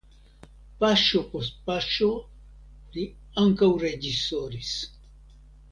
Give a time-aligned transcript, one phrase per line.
[0.83, 2.09] Paŝo post paŝo
[2.97, 3.05] li
[3.45, 4.77] ankaŭ reĝisoris.